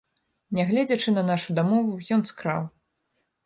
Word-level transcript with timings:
Нягледзячы 0.59 1.13
на 1.17 1.23
нашу 1.29 1.57
дамову, 1.59 1.93
ён 2.17 2.21
скраў. 2.31 2.69